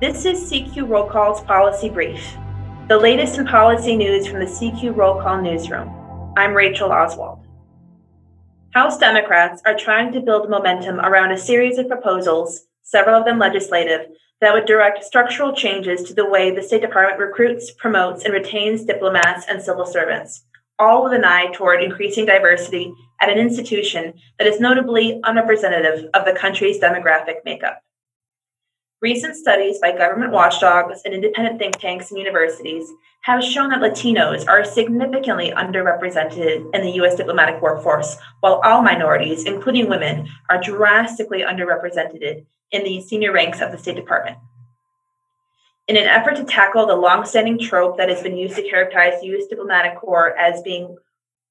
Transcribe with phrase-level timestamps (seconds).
[0.00, 2.36] This is CQ Roll Call's policy brief,
[2.86, 5.92] the latest in policy news from the CQ Roll Call newsroom.
[6.36, 7.44] I'm Rachel Oswald.
[8.70, 13.40] House Democrats are trying to build momentum around a series of proposals, several of them
[13.40, 14.06] legislative,
[14.40, 18.84] that would direct structural changes to the way the State Department recruits, promotes, and retains
[18.84, 20.44] diplomats and civil servants,
[20.78, 26.24] all with an eye toward increasing diversity at an institution that is notably unrepresentative of
[26.24, 27.82] the country's demographic makeup.
[29.00, 34.48] Recent studies by government watchdogs and independent think tanks and universities have shown that Latinos
[34.48, 37.14] are significantly underrepresented in the U.S.
[37.14, 43.70] diplomatic workforce, while all minorities, including women, are drastically underrepresented in the senior ranks of
[43.70, 44.36] the State Department.
[45.86, 49.28] In an effort to tackle the longstanding trope that has been used to characterize the
[49.28, 49.46] U.S.
[49.46, 50.96] diplomatic corps as being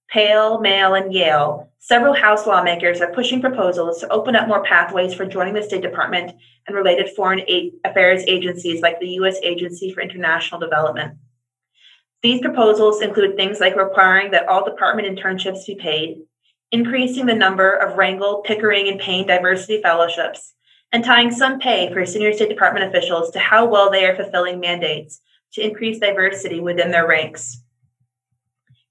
[0.10, 5.14] pale, male, and Yale, several House lawmakers are pushing proposals to open up more pathways
[5.14, 6.34] for joining the State Department
[6.68, 7.41] and related foreign
[7.86, 9.38] affairs agencies like the U.S.
[9.44, 11.18] Agency for International Development.
[12.24, 16.24] These proposals include things like requiring that all department internships be paid,
[16.71, 20.54] increasing the number of Rangel, Pickering, and Payne diversity fellowships,
[20.92, 24.60] and tying some pay for senior State Department officials to how well they are fulfilling
[24.60, 25.21] mandates
[25.54, 27.62] to increase diversity within their ranks.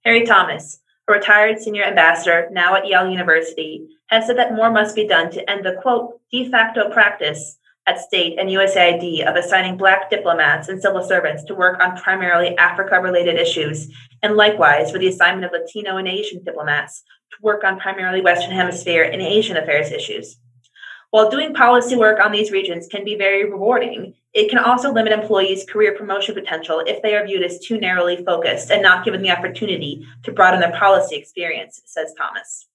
[0.05, 4.95] Harry Thomas, a retired senior ambassador now at Yale University, has said that more must
[4.95, 9.77] be done to end the quote de facto practice at state and USAID of assigning
[9.77, 13.89] Black diplomats and civil servants to work on primarily Africa related issues,
[14.23, 18.53] and likewise for the assignment of Latino and Asian diplomats to work on primarily Western
[18.53, 20.39] Hemisphere and Asian affairs issues.
[21.17, 25.15] While doing policy work on these regions can be very rewarding, it can also limit
[25.15, 29.23] employees' career promotion potential if they are viewed as too narrowly focused and not given
[29.23, 32.67] the opportunity to broaden their policy experience, says Thomas.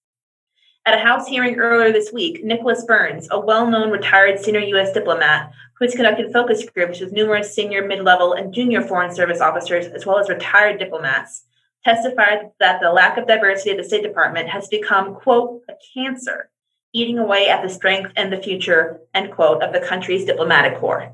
[0.87, 4.91] At a House hearing earlier this week, Nicholas Burns, a well known retired senior U.S.
[4.91, 9.39] diplomat who has conducted focus groups with numerous senior, mid level, and junior Foreign Service
[9.39, 11.43] officers, as well as retired diplomats,
[11.85, 16.49] testified that the lack of diversity at the State Department has become, quote, a cancer
[16.93, 21.13] eating away at the strength and the future, end quote, of the country's diplomatic corps.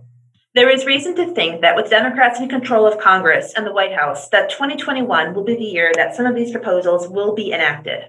[0.56, 3.94] There is reason to think that with Democrats in control of Congress and the White
[3.94, 8.06] House, that 2021 will be the year that some of these proposals will be enacted.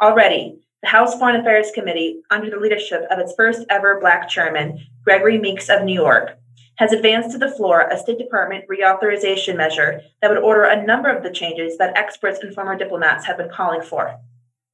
[0.00, 4.80] Already, the House Foreign Affairs Committee, under the leadership of its first ever Black chairman,
[5.04, 6.38] Gregory Meeks of New York,
[6.76, 11.14] has advanced to the floor a State Department reauthorization measure that would order a number
[11.14, 14.18] of the changes that experts and former diplomats have been calling for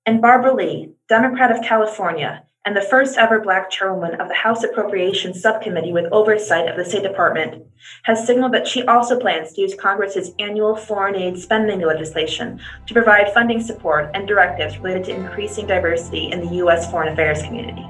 [0.07, 4.63] and Barbara Lee, Democrat of California, and the first ever Black chairwoman of the House
[4.63, 7.65] Appropriations Subcommittee with oversight of the State Department,
[8.05, 12.95] has signaled that she also plans to use Congress's annual foreign aid spending legislation to
[12.95, 16.89] provide funding support and directives related to increasing diversity in the U.S.
[16.91, 17.87] foreign affairs community.